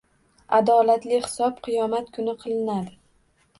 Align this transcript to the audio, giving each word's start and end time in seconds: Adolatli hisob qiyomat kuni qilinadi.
Adolatli 0.59 1.19
hisob 1.19 1.61
qiyomat 1.69 2.11
kuni 2.19 2.37
qilinadi. 2.47 3.01